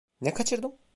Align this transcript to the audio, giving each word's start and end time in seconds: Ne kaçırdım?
Ne 0.21 0.33
kaçırdım? 0.33 0.71